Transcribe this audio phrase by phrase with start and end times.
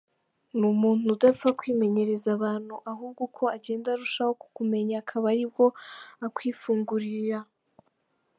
[0.57, 5.65] Ni umuntu udapfa kwimenyereza abantu ahubwo uko agenda arushaho kukumenya akaba aribwo
[6.25, 7.39] akwifungurira.